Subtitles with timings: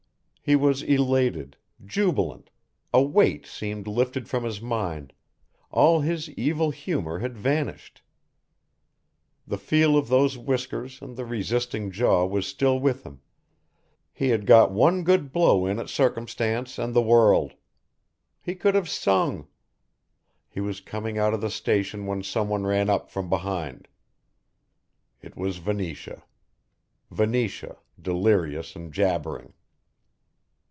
[0.43, 1.55] He was elated,
[1.85, 2.49] jubilant,
[2.93, 5.13] a weight seemed lifted from his mind,
[5.69, 8.01] all his evil humour had vanished.
[9.47, 13.21] The feel of those whiskers and the resisting jaw was still with him,
[14.11, 17.53] he had got one good blow in at circumstance and the world.
[18.41, 19.47] He could have sung.
[20.49, 23.87] He was coming out of the station when someone ran up from behind.
[25.21, 26.23] It was Venetia.
[27.09, 29.53] Venetia, delirious and jabbering.